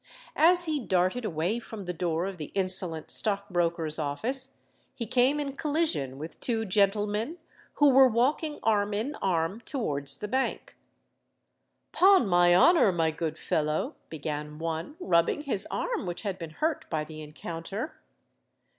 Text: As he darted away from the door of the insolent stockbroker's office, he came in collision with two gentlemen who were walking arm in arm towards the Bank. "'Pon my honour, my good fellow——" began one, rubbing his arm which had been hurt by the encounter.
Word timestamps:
As 0.39 0.63
he 0.63 0.79
darted 0.79 1.25
away 1.25 1.59
from 1.59 1.85
the 1.85 1.93
door 1.93 2.25
of 2.25 2.37
the 2.37 2.51
insolent 2.55 3.11
stockbroker's 3.11 3.99
office, 3.99 4.55
he 4.95 5.05
came 5.05 5.39
in 5.39 5.53
collision 5.55 6.17
with 6.17 6.39
two 6.39 6.65
gentlemen 6.65 7.37
who 7.73 7.91
were 7.91 8.07
walking 8.07 8.57
arm 8.63 8.95
in 8.95 9.13
arm 9.17 9.59
towards 9.61 10.17
the 10.17 10.27
Bank. 10.27 10.75
"'Pon 11.91 12.25
my 12.25 12.55
honour, 12.55 12.91
my 12.91 13.11
good 13.11 13.37
fellow——" 13.37 13.95
began 14.09 14.57
one, 14.57 14.95
rubbing 14.99 15.41
his 15.41 15.67
arm 15.69 16.07
which 16.07 16.23
had 16.23 16.39
been 16.39 16.49
hurt 16.49 16.89
by 16.89 17.03
the 17.03 17.21
encounter. 17.21 18.01